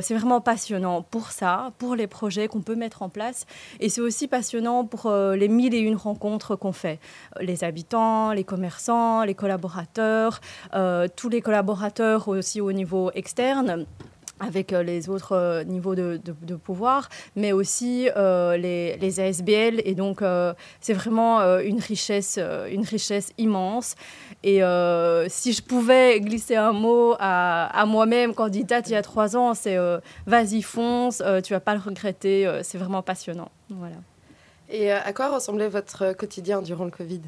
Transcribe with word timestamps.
c'est 0.00 0.14
vraiment 0.14 0.40
passionnant 0.40 1.02
pour 1.02 1.32
ça, 1.32 1.72
pour 1.78 1.96
les 1.96 2.06
projets 2.06 2.46
qu'on 2.46 2.60
peut 2.60 2.76
mettre 2.76 3.02
en 3.02 3.08
place. 3.08 3.44
Et 3.80 3.88
c'est 3.88 4.00
aussi 4.00 4.28
passionnant 4.28 4.84
pour 4.84 5.12
les 5.12 5.48
mille 5.48 5.74
et 5.74 5.78
une 5.78 5.96
rencontres 5.96 6.54
qu'on 6.54 6.70
fait. 6.70 7.00
Les 7.40 7.64
habitants, 7.64 8.30
les 8.30 8.44
commerçants, 8.44 9.24
les 9.24 9.34
collaborateurs, 9.34 10.40
tous 11.16 11.28
les 11.28 11.40
collaborateurs 11.40 12.28
aussi 12.28 12.60
au 12.60 12.70
niveau 12.70 13.10
externe 13.16 13.84
avec 14.40 14.72
euh, 14.72 14.82
les 14.82 15.08
autres 15.08 15.32
euh, 15.32 15.64
niveaux 15.64 15.94
de, 15.94 16.20
de, 16.24 16.54
pouvoir, 16.56 17.08
mais 17.36 17.52
aussi 17.52 18.08
euh, 18.16 18.56
les, 18.56 18.96
les, 18.96 19.20
ASBL. 19.20 19.82
Et 19.84 19.94
donc, 19.94 20.22
c'est 20.80 20.92
vraiment 20.92 21.40
une, 21.58 21.80
richesse, 21.80 22.38
une 22.70 22.84
richesse 22.84 23.32
immense. 23.38 23.94
Et 24.42 24.60
si 25.28 25.52
je 25.52 25.62
pouvais 25.62 26.20
glisser 26.20 26.56
un 26.56 26.72
mot 26.72 27.14
à, 27.18 27.66
à 27.66 27.86
moi-même, 27.86 28.34
candidate 28.34 28.88
il 28.88 28.92
y 28.92 28.96
a 28.96 29.02
trois 29.02 29.36
ans, 29.36 29.54
c'est 29.54 29.76
vas-y, 30.26 30.62
fonce, 30.62 31.22
tu 31.44 31.52
vas 31.52 31.60
pas 31.60 31.74
le 31.74 31.80
regretter, 31.80 32.60
c'est 32.62 32.78
vraiment 32.78 33.02
passionnant. 33.02 33.50
Voilà. 33.68 33.96
Et 34.68 34.90
à 34.92 35.12
quoi 35.12 35.28
ressemblait 35.28 35.68
votre 35.68 36.12
quotidien 36.14 36.62
durant 36.62 36.84
le 36.84 36.90
Covid? 36.90 37.22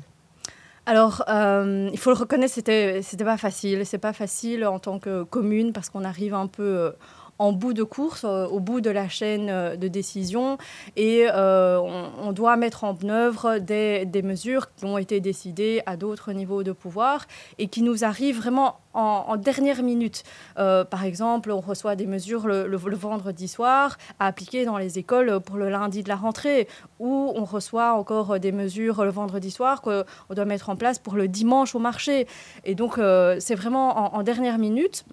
Alors, 0.85 1.23
euh, 1.29 1.89
il 1.93 1.99
faut 1.99 2.11
le 2.11 2.17
reconnaître, 2.17 2.53
c'était 2.53 3.03
c'était 3.03 3.25
pas 3.25 3.37
facile. 3.37 3.87
C'est 3.87 3.99
pas 3.99 4.13
facile 4.13 4.67
en 4.67 4.81
tant 4.81 4.99
que 4.99 5.23
commune 5.23 5.73
parce 5.73 5.91
qu'on 5.91 6.05
arrive 6.05 6.35
un 6.35 6.49
peu 6.49 6.63
euh, 6.63 6.91
en 7.39 7.53
bout 7.53 7.73
de 7.73 7.83
course, 7.83 8.25
euh, 8.25 8.47
au 8.47 8.61
bout 8.61 8.81
de 8.81 8.91
la 8.91 9.09
chaîne 9.09 9.49
euh, 9.51 9.77
de 9.77 9.89
décision, 9.89 10.59
et 10.97 11.27
euh, 11.33 11.81
on, 11.81 12.33
doit 12.33 12.57
mettre 12.57 12.85
en 12.85 12.97
œuvre 13.09 13.59
des, 13.59 14.07
mesures 14.23 14.73
qui 14.75 14.85
ont 14.85 14.97
été 14.97 15.21
décidées 15.21 15.83
à 15.85 15.97
d'autres 15.97 16.33
niveaux 16.33 16.63
de 16.63 16.73
pouvoir 16.73 17.27
et 17.59 17.67
qui 17.67 17.83
nous 17.83 18.05
arrivent 18.05 18.39
vraiment 18.39 18.79
en, 18.95 19.37
dernière 19.37 19.83
minute. 19.83 20.23
par 20.55 21.05
exemple, 21.05 21.51
on 21.51 21.61
reçoit 21.61 21.97
des 21.97 22.07
mesures 22.07 22.47
le, 22.47 22.77
vendredi 22.77 23.49
soir 23.49 23.99
à 24.19 24.27
appliquer 24.27 24.65
dans 24.65 24.79
les 24.79 24.99
écoles 24.99 25.41
pour 25.41 25.57
le 25.57 25.69
lundi 25.69 26.03
de 26.03 26.09
la 26.09 26.17
rentrée, 26.17 26.69
ou 27.01 27.33
on 27.35 27.45
reçoit 27.45 27.95
encore 27.95 28.39
des 28.39 28.53
mesures 28.53 29.05
le 29.05 29.11
vendredi 29.11 29.51
soir 29.51 29.83
qu'on 29.83 30.05
doit 30.31 30.45
mettre 30.45 30.71
en 30.71 30.77
place 30.77 30.99
pour 30.99 31.17
le 31.17 31.27
dimanche 31.27 31.75
au 31.75 31.81
marché. 31.81 32.27
Et 32.65 32.75
donc, 32.75 33.01
c'est 33.41 33.55
vraiment 33.55 34.15
en 34.15 34.23
dernière 34.23 34.59
minute 34.59 35.05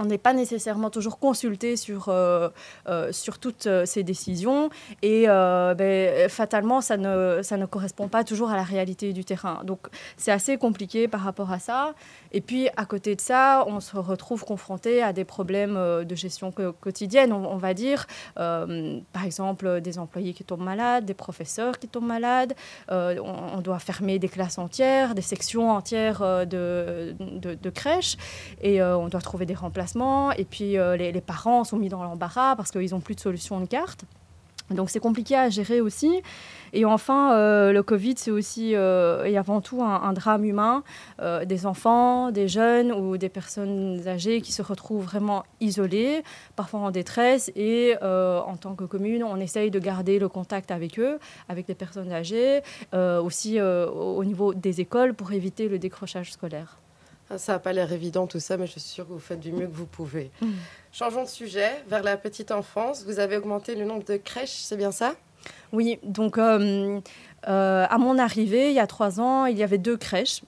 on 0.00 0.06
n'est 0.06 0.18
pas 0.18 0.32
nécessairement 0.32 0.88
toujours 0.88 1.18
consulté 1.18 1.76
sur, 1.76 2.08
euh, 2.08 2.48
euh, 2.88 3.12
sur 3.12 3.38
toutes 3.38 3.66
euh, 3.66 3.84
ces 3.84 4.02
décisions 4.02 4.70
et 5.02 5.26
ben, 5.26 6.28
fatalement, 6.28 6.80
ça 6.80 6.96
ne, 6.96 7.40
ça 7.42 7.56
ne 7.56 7.66
correspond 7.66 8.08
pas 8.08 8.24
toujours 8.24 8.50
à 8.50 8.56
la 8.56 8.62
réalité 8.62 9.12
du 9.12 9.24
terrain. 9.24 9.60
Donc, 9.64 9.80
c'est 10.16 10.32
assez 10.32 10.56
compliqué 10.56 11.06
par 11.06 11.20
rapport 11.20 11.52
à 11.52 11.58
ça. 11.58 11.94
Et 12.32 12.40
puis, 12.40 12.68
à 12.76 12.86
côté 12.86 13.14
de 13.14 13.20
ça, 13.20 13.64
on 13.66 13.80
se 13.80 13.96
retrouve 13.96 14.44
confronté 14.44 15.02
à 15.02 15.12
des 15.12 15.24
problèmes 15.24 15.74
de 16.04 16.14
gestion 16.14 16.50
quotidienne, 16.52 17.32
on, 17.32 17.56
va 17.56 17.74
dire. 17.74 18.06
par 18.34 19.24
exemple, 19.24 19.80
des 19.80 19.98
employés 19.98 20.32
qui 20.32 20.44
tombent 20.44 20.62
malades, 20.62 21.04
des 21.04 21.14
professeurs 21.14 21.78
qui 21.78 21.88
tombent 21.88 22.06
malades. 22.06 22.54
On, 22.88 23.60
doit 23.60 23.78
fermer 23.78 24.18
des 24.18 24.28
classes 24.28 24.58
entières, 24.58 25.14
des 25.14 25.22
sections 25.22 25.70
entières 25.70 26.20
de, 26.46 27.14
de, 27.18 27.54
de 27.54 27.70
crèches 27.70 28.16
et 28.62 28.82
on 28.82 29.08
doit 29.08 29.20
trouver 29.20 29.46
des 29.46 29.54
et 30.36 30.44
puis 30.44 30.78
euh, 30.78 30.96
les, 30.96 31.20
parents 31.20 31.64
sont 31.64 31.76
mis 31.76 31.88
dans 31.88 32.02
l'embarras 32.02 32.56
parce 32.56 32.70
qu'ils 32.70 32.90
n'ont 32.90 33.00
plus 33.00 33.14
de 33.14 33.20
solution 33.20 33.60
de 33.60 33.66
carte. 33.66 34.04
Donc 34.70 34.88
c'est 34.88 35.00
compliqué 35.00 35.34
à 35.34 35.48
gérer 35.48 35.80
aussi. 35.80 36.22
Et 36.72 36.84
enfin, 36.84 37.34
euh, 37.34 37.72
le 37.72 37.82
Covid, 37.82 38.14
c'est 38.16 38.30
aussi 38.30 38.76
euh, 38.76 39.24
et 39.24 39.36
avant 39.36 39.60
tout 39.60 39.82
un, 39.82 40.12
drame 40.12 40.44
humain. 40.44 40.84
des 41.44 41.66
enfants, 41.66 42.30
des 42.30 42.46
jeunes 42.46 42.92
ou 42.92 43.16
des 43.16 43.28
personnes 43.28 44.00
âgées 44.06 44.40
qui 44.40 44.52
se 44.52 44.62
retrouvent 44.62 45.04
vraiment 45.04 45.42
isolées, 45.60 46.22
parfois 46.54 46.80
en 46.80 46.92
détresse. 46.92 47.50
Et 47.56 47.96
en 48.00 48.56
tant 48.56 48.76
que 48.76 48.84
commune, 48.84 49.24
on 49.24 49.40
essaye 49.40 49.72
de 49.72 49.80
garder 49.80 50.20
le 50.20 50.28
contact 50.28 50.70
avec 50.70 51.00
eux, 51.00 51.18
avec 51.48 51.66
les 51.66 51.74
personnes 51.74 52.12
âgées, 52.12 52.62
aussi 52.92 53.60
au 53.60 54.24
niveau 54.24 54.54
des 54.54 54.80
écoles 54.80 55.14
pour 55.14 55.32
éviter 55.32 55.68
le 55.68 55.80
décrochage 55.80 56.32
scolaire. 56.32 56.78
Ah, 57.30 57.38
ça 57.38 57.52
n'a 57.52 57.58
pas 57.60 57.72
l'air 57.72 57.92
évident 57.92 58.26
tout 58.26 58.40
ça, 58.40 58.56
mais 58.56 58.66
je 58.66 58.72
suis 58.72 58.80
sûre 58.80 59.06
que 59.06 59.12
vous 59.12 59.20
faites 59.20 59.38
du 59.38 59.52
mieux 59.52 59.68
que 59.68 59.74
vous 59.74 59.86
pouvez. 59.86 60.30
Mm. 60.42 60.48
Changeons 60.92 61.22
de 61.22 61.28
sujet, 61.28 61.70
vers 61.88 62.02
la 62.02 62.16
petite 62.16 62.50
enfance. 62.50 63.04
Vous 63.04 63.20
avez 63.20 63.36
augmenté 63.36 63.76
le 63.76 63.84
nombre 63.84 64.04
de 64.04 64.16
crèches, 64.16 64.56
c'est 64.62 64.76
bien 64.76 64.90
ça? 64.90 65.14
Oui, 65.72 66.00
donc 66.02 66.38
euh, 66.38 67.00
euh, 67.48 67.86
à 67.88 67.98
mon 67.98 68.18
arrivée, 68.18 68.70
il 68.70 68.74
y 68.74 68.80
a 68.80 68.86
trois 68.88 69.20
ans, 69.20 69.46
il 69.46 69.56
y 69.56 69.62
avait 69.62 69.78
deux 69.78 69.96
crèches. 69.96 70.42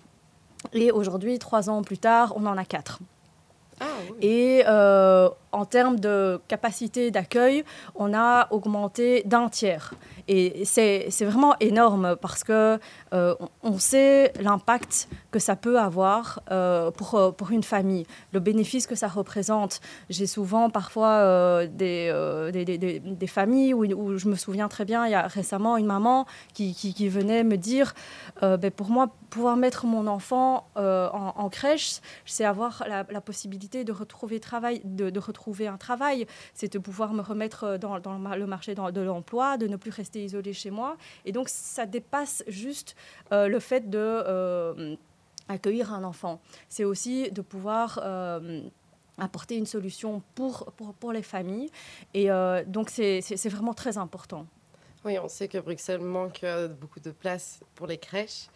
Et 0.72 0.91
aujourd'hui, 0.91 1.38
trois 1.38 1.71
ans 1.71 1.82
plus 1.82 1.98
tard, 1.98 2.32
on 2.37 2.47
en 2.47 2.59
a 2.59 2.65
quatre. 2.65 2.98
Ah, 3.81 3.87
Et 4.21 4.65
euh, 4.66 5.28
en 5.52 5.66
termes 5.66 6.00
de 6.00 6.40
capacité 6.48 7.10
d'accueil, 7.10 7.64
on 7.94 8.14
a 8.14 8.48
augmenté 8.50 9.22
d'un 9.26 9.48
tiers. 9.48 9.92
Et 10.28 10.64
c'est 10.64 11.10
vraiment 11.20 11.54
énorme 11.60 12.16
parce 12.20 12.42
que 12.42 12.78
euh, 13.12 13.34
on 13.62 13.78
sait 13.78 14.32
l'impact 14.41 15.08
que 15.30 15.38
ça 15.38 15.56
peut 15.56 15.78
avoir 15.78 16.41
euh, 16.50 16.91
pour, 16.91 17.14
euh, 17.16 17.32
pour 17.32 17.50
une 17.50 17.62
famille, 17.62 18.06
le 18.32 18.41
bénéfice 18.41 18.86
que 18.86 18.94
ça 18.94 19.08
représente. 19.08 19.80
J'ai 20.08 20.26
souvent 20.26 20.70
parfois 20.70 21.66
des, 21.66 22.50
des, 22.52 23.00
des, 23.00 23.26
familles 23.26 23.74
où, 23.74 24.16
je 24.16 24.28
me 24.28 24.36
souviens 24.36 24.68
très 24.68 24.84
bien, 24.84 25.06
il 25.06 25.12
y 25.12 25.14
a 25.14 25.26
récemment 25.26 25.76
une 25.76 25.86
maman 25.86 26.26
qui, 26.54 27.08
venait 27.08 27.44
me 27.44 27.56
dire, 27.56 27.94
ben 28.41 28.70
pour 28.70 28.88
moi, 28.88 29.08
pouvoir 29.28 29.56
mettre 29.56 29.86
mon 29.86 30.06
enfant 30.06 30.68
en, 30.76 31.48
crèche, 31.50 32.00
c'est 32.24 32.44
avoir 32.44 32.84
la, 32.88 33.20
possibilité 33.20 33.84
de 33.84 33.92
retrouver, 33.92 34.41
travail, 34.41 34.80
de 34.84 35.18
retrouver 35.18 35.41
un 35.60 35.76
travail, 35.76 36.26
c'est 36.54 36.72
de 36.72 36.78
pouvoir 36.78 37.12
me 37.12 37.22
remettre 37.22 37.78
dans, 37.78 37.98
dans 38.00 38.19
le 38.19 38.47
marché 38.47 38.75
de 38.75 39.00
l'emploi, 39.00 39.56
de 39.56 39.66
ne 39.66 39.76
plus 39.76 39.91
rester 39.91 40.25
isolé 40.25 40.53
chez 40.53 40.70
moi. 40.70 40.97
Et 41.25 41.32
donc, 41.32 41.48
ça 41.48 41.86
dépasse 41.86 42.42
juste 42.47 42.97
euh, 43.32 43.48
le 43.48 43.60
fait 43.60 43.88
de 43.91 43.98
euh, 43.98 44.97
accueillir 45.48 45.92
un 45.92 46.04
enfant. 46.04 46.41
C'est 46.69 46.84
aussi 46.84 47.30
de 47.30 47.42
pouvoir 47.42 48.00
euh, 48.03 48.62
apporter 49.19 49.56
une 49.56 49.66
solution 49.66 50.22
pour, 50.34 50.72
pour, 50.76 50.94
pour 50.94 51.12
les 51.12 51.22
familles. 51.22 51.70
Et 52.14 52.28
donc, 52.66 52.91
c'est 52.91 53.48
vraiment 53.48 53.74
très 53.74 53.98
important. 53.98 54.47
Oui, 55.04 55.19
on 55.19 55.28
sait 55.28 55.48
que 55.48 55.59
Bruxelles 55.59 56.00
manque 56.00 56.44
beaucoup 56.80 57.00
de 57.00 57.10
place 57.10 57.60
pour 57.74 57.86
les 57.86 57.98
crèches. 57.98 58.47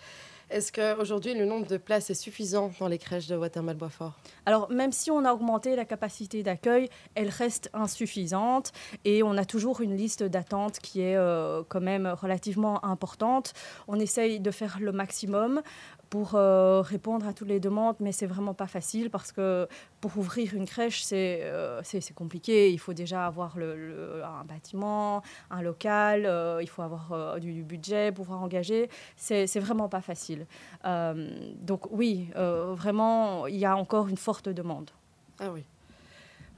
Est-ce 0.48 0.70
qu'aujourd'hui, 0.70 1.34
le 1.34 1.44
nombre 1.44 1.66
de 1.66 1.76
places 1.76 2.08
est 2.10 2.14
suffisant 2.14 2.70
dans 2.78 2.86
les 2.86 2.98
crèches 2.98 3.26
de 3.26 3.34
Watermal-Boisfort 3.34 4.12
Alors, 4.46 4.70
même 4.70 4.92
si 4.92 5.10
on 5.10 5.24
a 5.24 5.32
augmenté 5.32 5.74
la 5.74 5.84
capacité 5.84 6.44
d'accueil, 6.44 6.88
elle 7.16 7.30
reste 7.30 7.68
insuffisante 7.74 8.70
et 9.04 9.24
on 9.24 9.36
a 9.36 9.44
toujours 9.44 9.80
une 9.80 9.96
liste 9.96 10.22
d'attente 10.22 10.78
qui 10.78 11.00
est 11.00 11.16
euh, 11.16 11.64
quand 11.68 11.80
même 11.80 12.06
relativement 12.06 12.84
importante. 12.84 13.54
On 13.88 13.98
essaye 13.98 14.38
de 14.38 14.50
faire 14.52 14.78
le 14.80 14.92
maximum 14.92 15.62
pour 16.10 16.34
euh, 16.34 16.82
répondre 16.82 17.26
à 17.26 17.32
toutes 17.32 17.48
les 17.48 17.60
demandes, 17.60 17.96
mais 18.00 18.12
c'est 18.12 18.26
vraiment 18.26 18.54
pas 18.54 18.66
facile 18.66 19.10
parce 19.10 19.32
que 19.32 19.68
pour 20.00 20.16
ouvrir 20.16 20.54
une 20.54 20.66
crèche, 20.66 21.02
c'est 21.02 21.40
euh, 21.42 21.82
compliqué. 22.14 22.70
Il 22.70 22.78
faut 22.78 22.92
déjà 22.92 23.26
avoir 23.26 23.58
le, 23.58 24.22
un 24.24 24.44
bâtiment, 24.44 25.22
un 25.50 25.62
local, 25.62 26.26
euh, 26.26 26.60
il 26.62 26.68
faut 26.68 26.82
avoir 26.82 27.40
du, 27.40 27.62
budget 27.62 28.12
pour 28.12 28.26
pouvoir 28.26 28.42
engager. 28.42 28.88
C'est 29.16 29.58
vraiment 29.58 29.88
pas 29.88 30.00
facile. 30.00 30.46
donc 30.84 31.90
oui, 31.90 32.28
vraiment, 32.34 33.46
il 33.46 33.56
y 33.56 33.64
a 33.64 33.76
encore 33.76 34.08
une 34.08 34.16
forte 34.16 34.48
demande. 34.48 34.90
Ah 35.40 35.50
oui. 35.52 35.64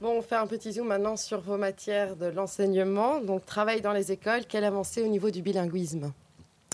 Bon, 0.01 0.17
on 0.17 0.21
fait 0.21 0.35
un 0.35 0.47
petit 0.47 0.71
zoom 0.73 0.87
maintenant 0.87 1.17
sur 1.17 1.41
vos 1.41 1.57
matières 1.57 2.15
de 2.15 2.27
l'enseignement. 2.27 3.19
Donc, 3.19 3.45
travail 3.45 3.81
dans 3.81 3.91
les 3.91 4.13
écoles, 4.13 4.45
quelle 4.47 4.63
avancée 4.63 5.03
au 5.03 5.07
niveau 5.07 5.29
du 5.29 5.41
bilinguisme? 5.41 6.13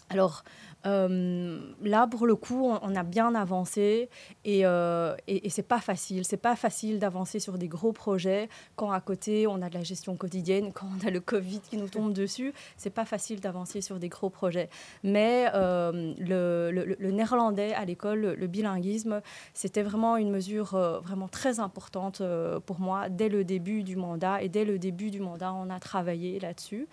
Alors, 0.10 0.44
euh, 0.86 1.60
là, 1.82 2.08
pour 2.08 2.28
le 2.28 2.36
coup, 2.36 2.66
on, 2.66 2.96
a 2.96 3.04
bien 3.04 3.34
avancé 3.36 4.10
et, 4.44 4.66
euh, 4.66 5.16
et, 5.28 5.50
c'est 5.50 5.68
pas 5.68 5.80
facile. 5.80 6.24
C'est 6.26 6.38
pas 6.38 6.56
facile 6.56 7.00
d'avancer 7.00 7.40
sur 7.40 7.58
des 7.58 7.68
gros 7.68 7.92
projets 7.92 8.50
quand 8.76 8.92
à 8.92 9.02
côté 9.02 9.48
on 9.48 9.62
a 9.62 9.70
de 9.70 9.74
la 9.74 9.84
gestion 9.84 10.16
quotidienne, 10.16 10.72
quand 10.74 10.88
on 11.02 11.08
a 11.08 11.10
le 11.10 11.20
Covid 11.20 11.62
qui 11.62 11.78
nous 11.78 11.90
tombe 11.90 12.14
dessus. 12.14 12.54
C'est 12.78 12.92
pas 12.92 13.06
facile 13.06 13.40
d'avancer 13.40 13.82
sur 13.82 14.00
des 14.00 14.10
gros 14.10 14.30
projets. 14.30 14.70
Mais 15.04 15.48
euh, 15.56 16.14
le, 16.20 17.12
néerlandais 17.12 17.74
à 17.74 17.86
l'école, 17.86 18.36
le, 18.38 18.48
bilinguisme, 18.48 19.22
c'était 19.54 19.84
vraiment 19.84 20.18
une 20.18 20.30
mesure 20.30 20.78
vraiment 21.04 21.28
très 21.28 21.60
importante 21.60 22.22
pour 22.66 22.80
moi 22.80 23.10
dès 23.10 23.30
le 23.30 23.44
début 23.44 23.84
du 23.84 23.96
mandat. 23.96 24.42
Et 24.44 24.50
dès 24.50 24.66
le 24.66 24.78
début 24.78 25.10
du 25.10 25.20
mandat, 25.20 25.54
on 25.54 25.70
a 25.70 25.80
travaillé 25.80 26.40
là-dessus. 26.40 26.88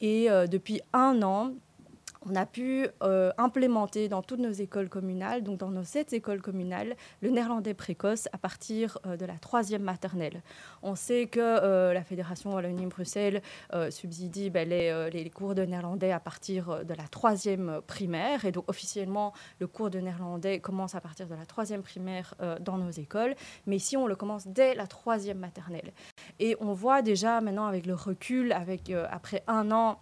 Et 0.00 0.28
depuis 0.48 0.80
un 0.92 1.22
an, 1.22 1.52
on 2.26 2.34
a 2.34 2.46
pu 2.46 2.86
euh, 3.02 3.32
implémenter 3.38 4.08
dans 4.08 4.22
toutes 4.22 4.40
nos 4.40 4.52
écoles 4.52 4.88
communales, 4.88 5.42
donc 5.42 5.58
dans 5.58 5.70
nos 5.70 5.84
sept 5.84 6.12
écoles 6.12 6.40
communales, 6.40 6.96
le 7.20 7.30
néerlandais 7.30 7.74
précoce 7.74 8.28
à 8.32 8.38
partir 8.38 8.98
euh, 9.06 9.16
de 9.16 9.26
la 9.26 9.38
troisième 9.38 9.82
maternelle. 9.82 10.42
On 10.82 10.94
sait 10.94 11.26
que 11.26 11.40
euh, 11.40 11.92
la 11.92 12.02
Fédération 12.02 12.54
Wallonie-Bruxelles 12.54 13.42
subsidie 13.90 14.50
ben, 14.50 14.68
les, 14.68 15.10
les, 15.10 15.30
cours 15.30 15.54
de 15.54 15.62
néerlandais 15.62 16.12
à 16.12 16.20
partir 16.20 16.84
de 16.84 16.94
la 16.94 17.08
troisième 17.08 17.80
primaire, 17.86 18.44
et 18.44 18.52
donc 18.52 18.68
officiellement 18.68 19.32
le 19.58 19.66
cours 19.66 19.90
de 19.90 19.98
néerlandais 19.98 20.60
commence 20.60 20.94
à 20.94 21.00
partir 21.00 21.26
de 21.26 21.34
la 21.34 21.46
troisième 21.46 21.82
primaire 21.82 22.34
dans 22.60 22.78
nos 22.78 22.90
écoles, 22.90 23.34
mais 23.66 23.76
ici 23.76 23.96
on 23.96 24.06
le 24.06 24.16
commence 24.16 24.46
dès 24.46 24.74
la 24.74 24.86
troisième 24.86 25.38
maternelle. 25.38 25.92
Et 26.38 26.56
on 26.60 26.72
voit 26.72 27.02
déjà 27.02 27.40
maintenant 27.40 27.66
avec 27.66 27.86
le 27.86 27.94
recul, 27.94 28.52
avec, 28.52 28.90
après 28.90 29.42
un 29.46 29.70
an, 29.70 29.98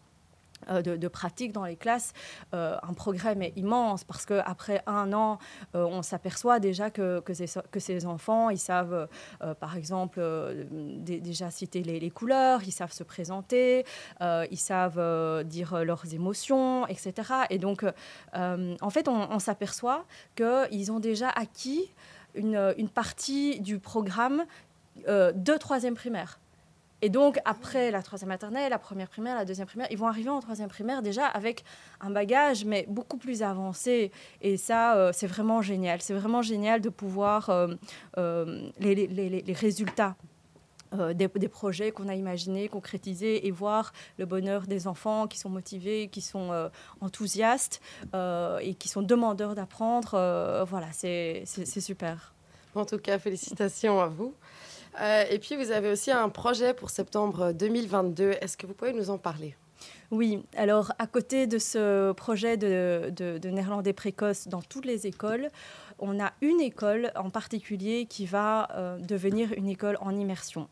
euh, 0.69 0.83
de, 0.83 1.09
pratique 1.09 1.53
dans 1.53 1.65
les 1.65 1.77
classes, 1.77 2.13
euh, 2.55 2.77
un 2.83 2.95
progrès 2.95 3.35
mais 3.35 3.53
immense 3.57 4.05
parce 4.05 4.25
qu'après 4.25 4.83
un 4.87 5.13
an, 5.13 5.39
euh, 5.75 5.85
on 5.85 6.03
s'aperçoit 6.03 6.59
déjà 6.61 6.91
que, 6.91 7.23
ces, 7.79 8.07
enfants, 8.07 8.51
ils 8.51 8.59
savent 8.59 9.09
par 9.61 9.77
exemple 9.77 10.21
déjà 11.01 11.51
citer 11.51 11.83
les, 11.83 12.11
couleurs, 12.11 12.63
ils 12.65 12.73
savent 12.73 12.93
se 12.93 13.05
présenter, 13.05 13.85
ils 14.21 14.59
savent 14.59 15.45
dire 15.45 15.85
leurs 15.85 16.15
émotions, 16.15 16.87
etc. 16.87 17.13
Et 17.51 17.59
donc, 17.59 17.85
en 18.35 18.91
fait, 18.91 19.09
on, 19.09 19.39
s'aperçoit 19.39 20.05
qu'ils 20.37 20.93
ont 20.93 21.01
déjà 21.01 21.29
acquis 21.29 21.93
une, 22.35 22.89
partie 22.93 23.61
du 23.61 23.79
programme 23.79 24.45
de 25.07 25.57
troisième 25.57 25.95
primaire. 25.95 26.39
Et 27.05 27.09
donc, 27.09 27.39
après 27.45 27.91
la 27.91 28.01
troisième 28.01 28.29
maternelle, 28.29 28.71
la 28.71 28.79
première 28.79 29.09
primaire, 29.09 29.35
la 29.35 29.45
deuxième 29.45 29.67
primaire, 29.67 29.89
ils 29.91 29.99
vont 29.99 30.07
arriver 30.07 30.31
en 30.31 30.41
troisième 30.41 30.69
primaire 30.69 31.03
déjà 31.03 31.27
avec 31.27 31.65
un 32.01 32.11
bagage, 32.11 32.65
mais 32.65 32.87
beaucoup 32.89 33.17
plus 33.17 33.43
avancé. 33.43 34.13
Et 34.41 34.57
ça, 34.57 34.97
euh, 34.97 35.11
c'est 35.13 35.27
vraiment 35.27 35.63
génial. 35.63 36.01
C'est 36.01 36.15
vraiment 36.15 36.43
génial 36.43 36.81
de 36.81 36.89
pouvoir 36.89 37.51
euh, 37.51 37.75
euh, 38.19 38.71
les, 38.79 39.43
résultats. 39.53 40.15
Des, 41.15 41.27
des, 41.27 41.49
projets 41.49 41.91
qu'on 41.91 42.07
a 42.07 42.15
imaginés, 42.15 42.69
concrétisés 42.69 43.47
et 43.47 43.51
voir 43.51 43.95
le 44.19 44.27
bonheur 44.27 44.67
des 44.67 44.87
enfants 44.87 45.27
qui 45.27 45.39
sont 45.39 45.49
motivés, 45.49 46.09
qui 46.09 46.21
sont 46.21 46.69
enthousiastes 47.01 47.81
et 48.13 48.75
qui 48.75 48.89
sont 48.89 49.01
demandeurs 49.01 49.55
d'apprendre. 49.55 50.11
voilà, 50.69 50.89
c'est 50.93 51.47
super. 51.47 52.35
En 52.75 52.85
tout 52.85 52.99
cas, 52.99 53.19
félicitations 53.19 54.03
à 54.03 54.09
vous. 54.09 54.35
Euh, 55.01 55.25
et 55.31 55.39
puis, 55.39 55.57
vous 55.57 55.71
avez 55.71 55.91
aussi 55.91 56.11
un 56.11 56.29
projet 56.29 56.75
pour 56.75 56.91
septembre 56.91 57.53
2022. 57.53 58.33
Est-ce 58.41 58.57
que 58.57 58.67
vous 58.67 58.75
pouvez 58.75 58.93
nous 58.93 59.11
en 59.11 59.19
parler? 59.19 59.57
Oui, 60.11 60.45
alors 60.57 60.93
à 60.99 61.07
côté 61.07 61.47
de 61.47 61.59
ce 61.59 62.13
projet 62.13 62.59
de, 62.59 63.49
néerlandais 63.49 63.95
précoce 63.95 64.47
dans 64.47 64.61
toutes 64.61 64.85
les 64.85 65.07
écoles, 65.07 65.49
on 65.99 66.21
a 66.21 66.33
une 66.43 66.61
école 66.61 67.11
en 67.17 67.31
particulier 67.31 68.05
qui 68.05 68.27
va 68.27 68.69
euh, 68.75 68.99
devenir 68.99 69.53
une 69.57 69.69
école 69.69 69.97
en 70.01 70.15
immersion 70.15 70.69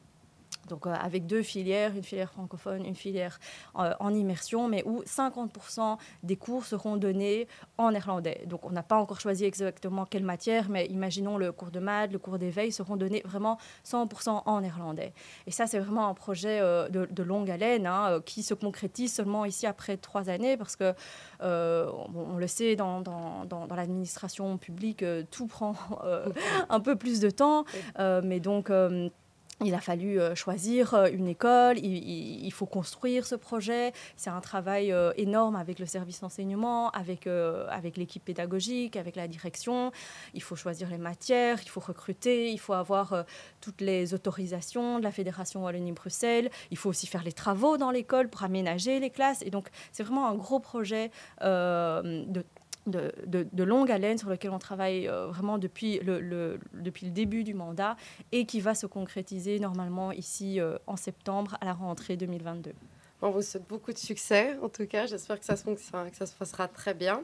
donc 0.69 0.87
euh, 0.87 0.95
avec 0.95 1.27
deux 1.27 1.43
filières, 1.43 1.95
une 1.95 2.03
filière 2.03 2.31
francophone, 2.31 2.85
une 2.85 2.95
filière 2.95 3.39
euh, 3.79 3.93
en 4.01 4.15
immersion, 4.15 4.69
mais 4.69 4.83
où 4.87 5.03
50% 5.03 5.99
des 6.23 6.37
cours 6.37 6.65
seront 6.65 6.97
donnés 6.97 7.49
en 7.79 7.91
néerlandais. 7.91 8.45
Donc 8.47 8.65
on 8.65 8.71
n'a 8.71 8.83
pas 8.83 8.97
encore 8.97 9.21
choisi 9.21 9.45
exactement 9.45 10.05
quelle 10.07 10.25
matière, 10.25 10.69
mais 10.69 10.87
imaginons 10.87 11.39
le 11.39 11.53
cours 11.53 11.71
de 11.71 11.81
maths, 11.81 12.13
le 12.13 12.19
cours 12.19 12.39
d'éveil 12.39 12.73
seront 12.73 12.97
donnés 12.97 13.23
vraiment 13.25 13.59
100% 13.85 14.43
en 14.47 14.61
néerlandais. 14.61 15.13
Et 15.47 15.51
ça, 15.51 15.67
c'est 15.67 15.79
vraiment 15.79 16.09
un 16.09 16.15
projet 16.15 16.61
euh, 16.61 16.89
de, 16.89 17.23
longue 17.23 17.51
haleine 17.51 17.87
hein, 17.87 18.21
qui 18.25 18.43
se 18.43 18.55
concrétise 18.55 19.13
seulement 19.13 19.45
ici 19.45 19.67
après 19.67 19.97
trois 19.97 20.31
années, 20.31 20.57
parce 20.57 20.77
que 20.77 20.95
on, 21.41 22.37
le 22.37 22.47
sait, 22.47 22.77
dans, 22.77 23.01
dans, 23.01 23.45
dans, 23.45 23.67
dans 23.67 23.75
l'administration 23.75 24.57
publique, 24.57 25.05
tout 25.31 25.47
prend 25.47 25.75
un 26.69 26.81
peu 26.81 26.97
plus 26.97 27.21
de 27.21 27.31
temps, 27.31 27.65
mais 27.99 28.41
donc 28.41 28.71
il 29.63 29.75
a 29.75 29.81
fallu 29.81 30.19
euh, 30.19 30.35
choisir 30.35 30.95
euh, 30.95 31.09
une 31.13 31.29
école, 31.29 31.79
il, 31.79 32.51
faut 32.53 32.67
construire 32.67 33.27
ce 33.27 33.35
projet. 33.35 33.93
C'est 34.17 34.31
un 34.31 34.41
travail 34.41 34.91
euh, 34.91 35.13
énorme 35.17 35.55
avec 35.55 35.79
le 35.79 35.87
service 35.87 36.21
d'enseignement, 36.21 36.91
avec, 36.91 37.27
avec 37.27 37.97
l'équipe 37.97 38.25
pédagogique, 38.25 38.97
avec 38.97 39.17
la 39.17 39.29
direction. 39.29 39.93
Il 40.35 40.43
faut 40.43 40.57
choisir 40.57 40.91
les 40.91 40.99
matières, 40.99 41.59
il 41.63 41.69
faut 41.69 41.81
recruter, 41.81 42.51
il 42.51 42.59
faut 42.59 42.73
avoir 42.73 43.25
toutes 43.61 43.81
les 43.81 44.15
autorisations 44.15 44.99
de 44.99 45.05
la 45.05 45.13
Fédération 45.13 45.65
Wallonie-Bruxelles. 45.65 46.51
Il 46.71 46.77
faut 46.77 46.91
aussi 46.91 47.07
faire 47.07 47.23
les 47.23 47.33
travaux 47.33 47.77
dans 47.77 47.91
l'école 47.91 48.29
pour 48.29 48.43
aménager 48.43 48.99
les 48.99 49.11
classes. 49.11 49.43
Et 49.43 49.51
donc, 49.51 49.69
c'est 49.93 50.03
vraiment 50.03 50.29
un 50.29 50.35
gros 50.35 50.61
projet 50.61 51.11
de 51.41 52.45
de, 52.87 53.63
longue 53.63 53.91
haleine 53.91 54.19
sur 54.19 54.29
lequel 54.29 54.51
on 54.51 54.59
travaille 54.59 55.09
euh, 55.09 55.27
vraiment 55.27 55.59
depuis 55.59 55.99
le, 56.01 56.59
depuis 56.75 57.07
le 57.07 57.13
début 57.13 57.45
du 57.45 57.55
mandat 57.55 57.97
et 58.33 58.47
qui 58.47 58.61
va 58.61 58.75
se 58.75 58.87
concrétiser 58.87 59.59
normalement 59.59 60.13
ici 60.13 60.61
euh, 60.61 60.79
en 60.87 60.97
septembre 60.97 61.57
à 61.61 61.65
la 61.65 61.73
rentrée 61.73 62.17
2022. 62.17 62.73
On 63.23 63.31
vous 63.31 63.43
souhaite 63.43 63.69
beaucoup 63.69 63.93
de 63.93 63.99
succès 63.99 64.57
en 64.63 64.69
tout 64.69 64.87
cas. 64.87 65.07
J'espère 65.07 65.39
que 65.39 65.45
ça, 65.45 65.57
se, 65.57 65.65
que 65.65 66.17
ça 66.17 66.27
se 66.27 66.35
passera 66.35 66.69
très 66.69 66.95
bien. 66.95 67.23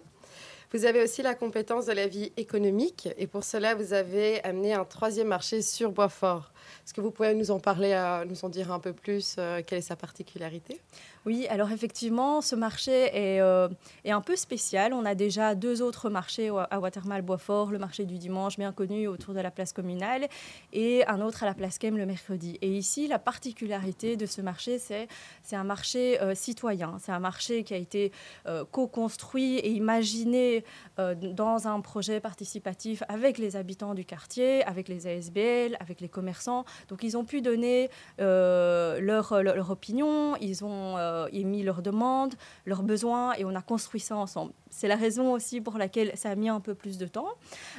Vous 0.72 0.84
avez 0.84 1.02
aussi 1.02 1.22
la 1.22 1.34
compétence 1.34 1.86
de 1.86 1.92
la 1.92 2.08
vie 2.08 2.32
économique 2.36 3.08
et 3.16 3.26
pour 3.26 3.44
cela, 3.44 3.74
vous 3.74 3.92
avez 3.92 4.42
amené 4.44 4.74
un 4.74 4.84
troisième 4.84 5.28
marché 5.28 5.62
sur 5.62 5.92
Boisfort. 5.92 6.52
Est-ce 6.84 6.94
que 6.94 7.00
vous 7.00 7.10
pouvez 7.10 7.34
nous 7.34 7.50
en 7.50 7.60
parler, 7.60 7.92
euh, 7.92 8.24
nous 8.24 8.44
en 8.44 8.48
dire 8.48 8.72
un 8.72 8.80
peu 8.80 8.92
plus 8.92 9.36
Quelle 9.66 9.78
est 9.78 9.80
sa 9.80 9.96
particularité? 9.96 10.80
Oui, 11.26 11.48
alors 11.50 11.72
effectivement, 11.72 12.40
ce 12.40 12.54
marché 12.54 12.92
est, 13.12 13.40
euh, 13.40 13.68
est, 14.04 14.12
un 14.12 14.20
peu 14.20 14.36
spécial. 14.36 14.92
On 14.92 15.04
a 15.04 15.16
déjà 15.16 15.56
deux 15.56 15.82
autres 15.82 16.08
marchés 16.08 16.50
à 16.70 16.78
Watermal-Boisfort, 16.78 17.72
le 17.72 17.80
marché 17.80 18.04
du 18.04 18.16
dimanche 18.16 18.56
bien 18.56 18.70
connu 18.70 19.08
autour 19.08 19.34
de 19.34 19.40
la 19.40 19.50
place 19.50 19.72
communale 19.72 20.28
et 20.72 21.04
un 21.08 21.20
autre 21.20 21.42
à 21.42 21.46
la 21.46 21.54
place 21.54 21.78
Kem 21.78 21.96
le 21.96 22.06
mercredi. 22.06 22.58
Et 22.62 22.70
ici, 22.70 23.08
la 23.08 23.18
particularité 23.18 24.16
de 24.16 24.24
ce 24.24 24.40
marché, 24.40 24.78
c'est 24.78 25.08
c'est 25.42 25.56
un 25.56 25.64
marché 25.64 26.20
euh, 26.22 26.36
citoyen. 26.36 26.96
C'est 27.00 27.10
un 27.10 27.18
marché 27.18 27.64
qui 27.64 27.74
a 27.74 27.76
été 27.76 28.12
euh, 28.46 28.64
co-construit 28.64 29.58
et 29.58 29.70
imaginé 29.72 30.64
dans 30.96 31.66
un 31.66 31.80
projet 31.80 32.20
participatif 32.20 33.02
avec 33.08 33.38
les 33.38 33.56
habitants 33.56 33.94
du 33.94 34.04
quartier, 34.04 34.62
avec 34.64 34.88
les 34.88 35.08
ASBL, 35.08 35.76
avec 35.80 36.00
les 36.00 36.08
commerçants. 36.08 36.55
Donc 36.88 37.02
ils 37.02 37.16
ont 37.16 37.24
pu 37.24 37.42
donner 37.42 37.90
leur, 38.18 39.42
leur, 39.42 39.70
opinion, 39.70 40.36
ils 40.40 40.64
ont 40.64 40.96
euh, 40.96 41.28
émis 41.32 41.62
leurs 41.62 41.82
demandes, 41.82 42.34
leurs 42.64 42.82
besoins, 42.82 43.34
et 43.34 43.44
on 43.44 43.54
a 43.54 43.62
construit 43.62 44.00
ça 44.00 44.16
ensemble. 44.16 44.52
C'est 44.70 44.88
la 44.88 44.96
raison 44.96 45.32
aussi 45.32 45.60
pour 45.60 45.78
laquelle 45.78 46.12
ça 46.16 46.30
a 46.30 46.34
mis 46.34 46.48
un 46.48 46.60
peu 46.60 46.74
plus 46.74 46.98
de 46.98 47.06
temps, 47.06 47.28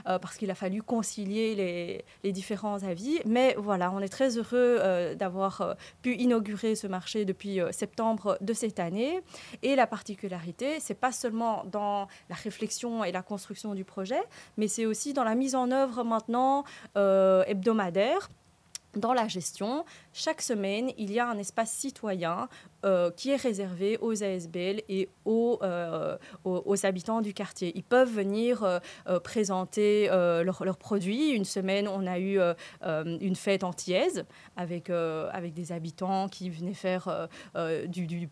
euh, 0.07 0.19
parce 0.19 0.37
qu'il 0.37 0.49
a 0.51 0.55
fallu 0.55 0.81
concilier 0.81 1.55
les, 1.55 2.05
les, 2.23 2.31
différents 2.31 2.83
avis. 2.83 3.19
Mais 3.25 3.55
voilà, 3.57 3.91
on 3.91 3.99
est 3.99 4.09
très 4.09 4.37
heureux 4.37 4.47
euh, 4.53 5.15
d'avoir 5.15 5.75
pu 6.01 6.15
inaugurer 6.15 6.75
ce 6.75 6.87
marché 6.87 7.25
depuis 7.25 7.59
septembre 7.71 8.37
de 8.41 8.53
cette 8.53 8.79
année. 8.79 9.21
Et 9.61 9.75
la 9.75 9.87
particularité, 9.87 10.79
c'est 10.79 10.99
pas 10.99 11.11
seulement 11.11 11.63
dans 11.65 12.07
la 12.29 12.35
réflexion 12.35 13.03
et 13.03 13.11
la 13.11 13.21
construction 13.21 13.75
du 13.75 13.83
projet, 13.83 14.21
mais 14.57 14.67
c'est 14.67 14.85
aussi 14.85 15.13
dans 15.13 15.23
la 15.23 15.35
mise 15.35 15.55
en 15.55 15.71
œuvre 15.71 16.03
maintenant 16.03 16.63
hebdomadaire 16.95 18.29
dans 18.95 19.13
la 19.13 19.27
gestion, 19.27 19.85
chaque 20.17 20.41
semaine, 20.41 20.91
il 20.97 21.11
y 21.11 21.19
a 21.19 21.29
un 21.29 21.37
espace 21.37 21.71
citoyen 21.71 22.49
euh, 22.83 23.11
qui 23.11 23.29
est 23.29 23.35
réservé 23.35 23.99
aux 24.01 24.23
ASBL 24.23 24.81
et 24.89 25.09
euh, 25.27 26.17
aux, 26.43 26.63
aux, 26.65 26.85
habitants 26.87 27.21
du 27.21 27.35
quartier. 27.35 27.71
Ils 27.75 27.83
peuvent 27.83 28.11
venir 28.11 28.63
euh, 28.63 29.19
présenter 29.19 30.07
leurs 30.07 30.77
produits. 30.77 31.29
Une 31.29 31.45
semaine, 31.45 31.87
on 31.87 32.07
a 32.07 32.19
eu 32.19 32.39
une 32.83 33.35
fête 33.35 33.63
antillaise 33.63 34.25
avec, 34.55 34.89
avec 34.89 35.53
des 35.53 35.71
habitants 35.71 36.27
qui 36.29 36.49
venaient 36.49 36.73
faire 36.73 37.29
du, 37.87 38.27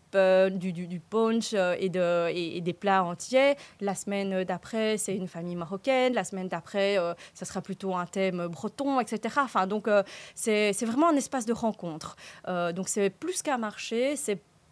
punch 1.10 1.54
et, 1.54 2.60
des 2.60 2.72
plats 2.72 3.04
entiers. 3.04 3.54
La 3.80 3.94
semaine 3.94 4.42
d'après, 4.44 4.98
c'est 4.98 5.14
une 5.14 5.28
famille 5.28 5.56
marocaine. 5.56 6.14
La 6.14 6.24
semaine 6.24 6.48
d'après, 6.48 6.96
ça 7.34 7.44
sera 7.44 7.60
plutôt 7.60 7.94
un 7.94 8.06
thème 8.06 8.48
breton, 8.48 8.98
etc. 8.98 9.36
Enfin, 9.38 9.66
donc, 9.66 9.88
c'est 10.34 10.84
vraiment 10.84 11.10
un 11.10 11.16
espace 11.16 11.46
de 11.46 11.52
rencontre. 11.52 11.75
Donc, 11.84 12.88
c'est 12.88 13.10
plus 13.10 13.42
qu'un 13.42 13.58
marché, 13.58 14.16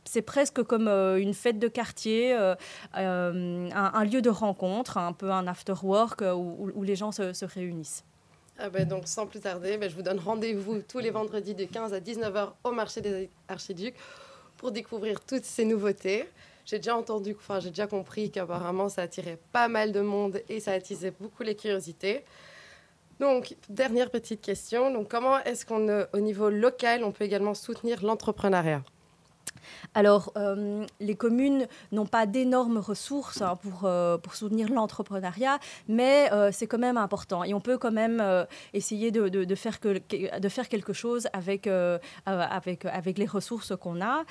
c'est 0.04 0.22
presque 0.22 0.62
comme 0.62 0.88
euh, 0.88 1.20
une 1.20 1.34
fête 1.34 1.58
de 1.58 1.68
quartier, 1.68 2.34
euh, 2.34 2.54
euh, 2.96 3.68
un, 3.72 4.04
lieu 4.04 4.22
de 4.22 4.30
rencontre, 4.30 4.98
un 4.98 5.12
peu 5.12 5.30
un 5.30 5.46
after 5.46 5.74
work 5.82 6.22
où, 6.22 6.82
les 6.82 6.96
gens 6.96 7.12
se, 7.12 7.44
réunissent. 7.44 8.04
Ah 8.58 8.70
ben 8.70 8.86
donc 8.86 9.08
sans 9.08 9.26
plus 9.26 9.40
tarder, 9.40 9.76
ben 9.78 9.90
je 9.90 9.96
vous 9.96 10.02
donne 10.02 10.20
rendez-vous 10.20 10.80
tous 10.80 11.00
les 11.00 11.10
vendredis 11.10 11.54
de 11.54 11.64
15 11.64 11.92
à 11.92 11.98
19h 11.98 12.50
au 12.62 12.70
marché 12.70 13.00
des 13.00 13.28
archiducs 13.48 13.96
pour 14.58 14.70
découvrir 14.70 15.20
toutes 15.20 15.44
ces 15.44 15.64
nouveautés. 15.64 16.28
J'ai 16.64 16.78
déjà 16.78 16.96
entendu, 16.96 17.34
enfin 17.36 17.58
j'ai 17.58 17.70
déjà 17.70 17.88
compris 17.88 18.30
qu'apparemment 18.30 18.88
ça 18.88 19.02
attirait 19.02 19.40
pas 19.50 19.66
mal 19.66 19.90
de 19.90 20.00
monde 20.00 20.40
et 20.48 20.60
ça 20.60 20.70
attisait 20.70 21.12
beaucoup 21.20 21.42
les 21.42 21.56
curiosités. 21.56 22.24
Donc, 23.20 23.56
dernière 23.68 24.10
petite 24.10 24.40
question. 24.40 24.92
Donc, 24.92 25.08
comment 25.08 25.38
est-ce 25.44 25.64
qu'on, 25.64 26.06
au 26.12 26.20
niveau 26.20 26.50
local, 26.50 27.04
on 27.04 27.12
peut 27.12 27.24
également 27.24 27.54
soutenir 27.54 28.04
l'entrepreneuriat? 28.04 28.82
Alors, 29.94 30.32
euh, 30.36 30.84
les 31.00 31.14
communes 31.14 31.66
n'ont 31.92 32.06
pas 32.06 32.26
d'énormes 32.26 32.78
ressources 32.78 33.42
hein, 33.42 33.56
pour, 33.56 33.82
euh, 33.84 34.18
pour 34.18 34.34
soutenir 34.34 34.68
l'entrepreneuriat, 34.70 35.58
mais 35.88 36.32
euh, 36.32 36.50
c'est 36.52 36.66
quand 36.66 36.78
même 36.78 36.96
important. 36.96 37.44
Et 37.44 37.54
on 37.54 37.60
peut 37.60 37.78
quand 37.78 37.92
même 37.92 38.22
essayer 38.72 39.10
de, 39.10 39.28
de, 39.28 39.54
faire 39.54 39.80
que, 39.80 40.00
de 40.38 40.48
faire 40.48 40.68
quelque 40.68 40.92
chose 40.92 41.28
avec, 41.32 41.68
avec, 42.26 42.84
avec 42.84 43.18
les 43.18 43.26
ressources 43.26 43.76
qu'on 43.76 44.00
a. 44.00 44.24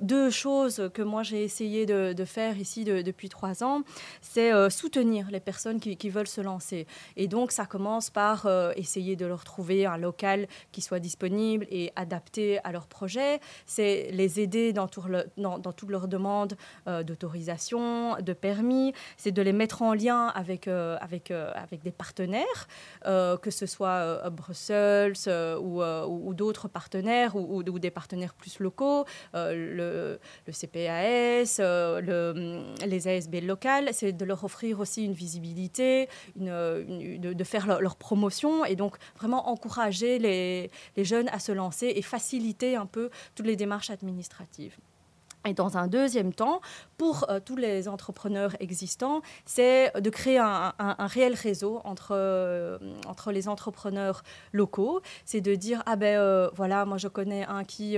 deux 0.00 0.30
choses 0.30 0.90
que 0.94 1.02
moi 1.02 1.22
j'ai 1.22 1.42
essayé 1.42 1.86
de, 1.86 2.24
faire 2.24 2.58
ici 2.58 2.84
depuis 2.84 3.28
trois 3.28 3.62
ans, 3.64 3.82
c'est 4.20 4.70
soutenir 4.70 5.30
les 5.30 5.40
personnes 5.40 5.80
qui, 5.80 5.96
qui, 5.96 6.10
veulent 6.10 6.28
se 6.28 6.40
lancer. 6.40 6.86
Et 7.16 7.28
donc, 7.28 7.52
ça 7.52 7.66
commence 7.66 8.10
par 8.10 8.46
essayer 8.76 9.16
de 9.16 9.26
leur 9.26 9.44
trouver 9.44 9.86
un 9.86 9.96
local 9.96 10.46
qui 10.72 10.80
soit 10.80 11.00
disponible 11.00 11.66
et 11.70 11.92
adapté 11.96 12.58
à 12.64 12.72
leur 12.72 12.86
projet. 12.86 13.40
C'est 13.66 14.10
les 14.12 14.40
aider 14.40 14.67
dans 14.72 14.88
tout 14.88 15.02
dans, 15.36 15.72
toutes 15.72 15.90
leurs 15.90 16.08
demandes 16.08 16.56
euh, 16.86 17.02
d'autorisation, 17.02 18.16
de 18.20 18.32
permis, 18.32 18.92
c'est 19.16 19.32
de 19.32 19.42
les 19.42 19.52
mettre 19.52 19.82
en 19.82 19.94
lien 19.94 20.28
avec, 20.28 20.68
euh, 20.68 20.96
avec, 21.00 21.30
euh, 21.30 21.52
avec 21.54 21.82
des 21.82 21.92
partenaires, 21.92 22.68
que 23.04 23.50
ce 23.50 23.66
soit 23.66 24.28
Bruxelles 24.30 25.14
ou, 25.60 26.34
d'autres 26.34 26.68
partenaires 26.68 27.36
ou, 27.36 27.62
des 27.62 27.90
partenaires 27.90 28.34
plus 28.34 28.58
locaux, 28.60 29.04
le, 29.34 30.18
le, 30.46 30.52
CPAS, 30.52 31.58
le, 31.60 32.62
les 32.84 33.08
ASB 33.08 33.36
locales, 33.42 33.90
c'est 33.92 34.12
de 34.12 34.24
leur 34.24 34.44
offrir 34.44 34.80
aussi 34.80 35.04
une 35.04 35.12
visibilité, 35.12 36.08
de, 36.36 37.44
faire 37.44 37.66
leur, 37.80 37.96
promotion 37.96 38.64
et 38.64 38.76
donc 38.76 38.96
vraiment 39.16 39.48
encourager 39.48 40.18
les 40.18 40.70
jeunes 41.04 41.28
à 41.28 41.38
se 41.38 41.52
lancer 41.52 41.92
et 41.94 42.02
faciliter 42.02 42.76
un 42.76 42.86
peu 42.86 43.10
toutes 43.34 43.46
les 43.46 43.56
démarches 43.56 43.90
administratives 43.90 44.57
administrative. 44.58 44.97
Et 45.46 45.54
dans 45.54 45.78
un 45.78 45.86
deuxième 45.86 46.34
temps, 46.34 46.60
pour 46.96 47.26
euh, 47.30 47.38
tous 47.38 47.56
les 47.56 47.88
entrepreneurs 47.88 48.56
existants, 48.60 49.22
c'est 49.46 49.92
de 49.98 50.10
créer 50.10 50.38
un, 50.38 50.72
réel 50.98 51.34
réseau 51.34 51.80
entre, 51.84 52.10
euh, 52.10 52.76
entre 53.06 53.30
les 53.30 53.48
entrepreneurs 53.48 54.24
locaux. 54.52 55.00
C'est 55.24 55.40
de 55.40 55.54
dire, 55.54 55.82
ah 55.86 55.94
ben 55.94 56.18
euh, 56.18 56.50
voilà, 56.54 56.84
moi 56.84 56.98
je 56.98 57.06
connais 57.06 57.46
un 57.46 57.62
qui, 57.62 57.96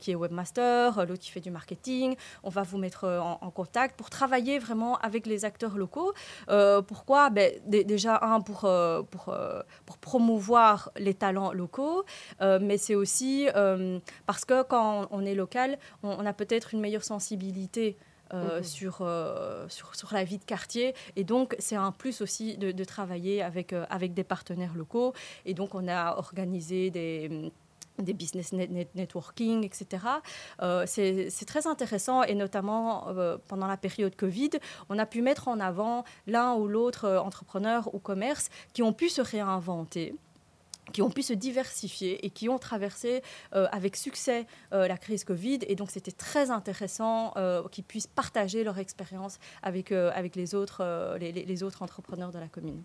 qui 0.00 0.10
est 0.10 0.14
webmaster, 0.14 1.06
l'autre 1.06 1.20
qui 1.20 1.30
fait 1.30 1.40
du 1.40 1.50
marketing, 1.50 2.16
on 2.42 2.50
va 2.50 2.62
vous 2.62 2.78
mettre 2.78 3.06
en, 3.06 3.50
contact 3.50 3.96
pour 3.96 4.10
travailler 4.10 4.58
vraiment 4.58 4.96
avec 4.98 5.26
les 5.26 5.44
acteurs 5.44 5.76
locaux. 5.78 6.12
pourquoi? 6.88 7.30
Ben, 7.30 7.52
Déjà, 7.66 8.18
un, 8.22 8.40
pour, 8.40 8.68
pour, 9.10 9.34
pour 9.86 9.98
promouvoir 9.98 10.90
les 10.96 11.14
talents 11.14 11.52
locaux, 11.52 12.04
mais 12.40 12.78
c'est 12.78 12.96
aussi 12.96 13.46
parce 14.26 14.44
que 14.44 14.62
quand 14.64 15.06
on 15.10 15.24
est 15.24 15.34
local, 15.34 15.78
on 16.02 16.26
a 16.26 16.32
peut-être 16.32 16.63
une 16.72 16.80
meilleure 16.80 17.04
sensibilité 17.04 17.96
euh, 18.32 18.58
mhm. 18.58 18.64
sur, 18.64 18.98
euh, 19.02 19.68
sur, 19.68 19.94
sur, 19.94 20.12
la 20.14 20.24
vie 20.24 20.38
de 20.38 20.44
quartier. 20.44 20.94
Et 21.14 21.24
donc, 21.24 21.54
c'est 21.58 21.76
un 21.76 21.92
plus 21.92 22.22
aussi 22.22 22.56
de, 22.56 22.72
de 22.72 22.84
travailler 22.84 23.42
avec, 23.42 23.74
euh, 23.74 23.84
avec 23.90 24.14
des 24.14 24.24
partenaires 24.24 24.74
locaux. 24.74 25.12
Et 25.44 25.52
donc, 25.52 25.74
on 25.74 25.86
a 25.88 26.16
organisé 26.16 26.90
des 26.90 27.52
des 28.00 28.12
business 28.12 28.52
networking, 28.52 29.64
etc. 29.64 30.02
c'est 30.84 31.46
très 31.46 31.68
intéressant 31.68 32.24
et 32.24 32.34
notamment 32.34 33.06
pendant 33.46 33.68
la 33.68 33.76
période 33.76 34.16
Covid, 34.16 34.50
on 34.88 34.98
a 34.98 35.06
pu 35.06 35.22
mettre 35.22 35.46
en 35.46 35.60
avant 35.60 36.02
l'un 36.26 36.54
ou 36.54 36.66
l'autre 36.66 37.08
entrepreneur 37.08 37.94
ou 37.94 38.00
commerce 38.00 38.48
qui 38.72 38.82
ont 38.82 38.92
pu 38.92 39.08
se 39.08 39.22
réinventer 39.22 40.16
qui 40.92 41.02
ont 41.02 41.10
pu 41.10 41.22
se 41.22 41.32
diversifier 41.32 42.24
et 42.24 42.30
qui 42.30 42.48
ont 42.48 42.58
traversé 42.58 43.22
euh, 43.54 43.66
avec 43.72 43.96
succès 43.96 44.46
euh, 44.72 44.86
la 44.86 44.96
crise 44.96 45.24
Covid. 45.24 45.60
Et 45.66 45.74
donc, 45.74 45.90
c'était 45.90 46.12
très 46.12 46.50
intéressant 46.50 47.32
euh, 47.36 47.66
qu'ils 47.68 47.84
puissent 47.84 48.06
partager 48.06 48.64
leur 48.64 48.78
expérience 48.78 49.38
avec, 49.62 49.92
avec 49.92 50.36
les, 50.36 50.54
autres, 50.54 51.16
les, 51.18 51.32
les, 51.32 51.62
autres 51.62 51.82
entrepreneurs 51.82 52.30
de 52.30 52.38
la 52.38 52.48
commune. 52.48 52.82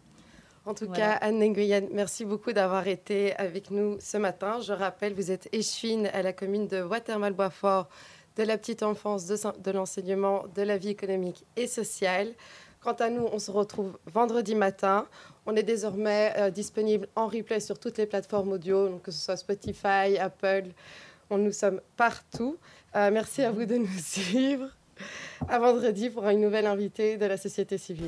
En 0.65 0.73
tout 0.73 0.89
cas, 0.89 1.13
Anne 1.21 1.39
Nguyen, 1.39 1.87
merci 1.91 2.25
beaucoup 2.25 2.51
d'avoir 2.51 2.87
été 2.87 3.35
avec 3.37 3.71
nous 3.71 3.97
ce 3.99 4.17
matin. 4.17 4.59
Je 4.59 4.73
rappelle, 4.73 5.13
vous 5.13 5.31
êtes 5.31 5.49
échevine 5.51 6.07
à 6.07 6.21
la 6.21 6.33
commune 6.33 6.67
de 6.67 6.81
Watermal-Boisfort, 6.81 7.87
de 8.35 8.43
la 8.43 8.57
petite 8.57 8.83
enfance, 8.83 9.25
de, 9.25 9.37
de 9.61 9.71
l'enseignement, 9.71 10.45
de 10.55 10.61
la 10.61 10.77
vie 10.77 10.89
économique 10.89 11.45
et 11.55 11.65
sociale. 11.65 12.33
Quant 12.81 12.93
à 12.93 13.09
nous, 13.09 13.27
on 13.33 13.39
se 13.39 13.51
retrouve 13.51 13.97
vendredi 14.05 14.55
matin. 14.55 15.05
On 15.45 15.55
est 15.55 15.63
désormais 15.63 16.33
euh, 16.37 16.49
disponible 16.49 17.09
en 17.15 17.27
replay 17.27 17.59
sur 17.59 17.77
toutes 17.77 17.97
les 17.97 18.05
plateformes 18.05 18.53
audio, 18.53 18.99
que 19.03 19.11
ce 19.11 19.19
soit 19.19 19.35
Spotify, 19.35 20.17
Apple. 20.17 20.69
On, 21.29 21.37
nous 21.37 21.51
sommes 21.51 21.81
partout. 21.97 22.57
Euh, 22.95 23.11
merci 23.11 23.43
à 23.43 23.51
vous 23.51 23.65
de 23.65 23.75
nous 23.75 23.87
suivre. 24.01 24.67
À 25.49 25.59
vendredi 25.59 26.09
pour 26.09 26.27
une 26.29 26.39
nouvelle 26.39 26.67
invitée 26.67 27.17
de 27.17 27.25
la 27.25 27.35
société 27.35 27.77
civile. 27.77 28.07